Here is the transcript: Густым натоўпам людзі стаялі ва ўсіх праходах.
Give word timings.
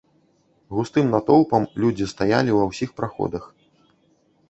Густым 0.77 1.05
натоўпам 1.17 1.69
людзі 1.85 2.09
стаялі 2.17 2.51
ва 2.59 2.63
ўсіх 2.73 2.89
праходах. 3.01 3.43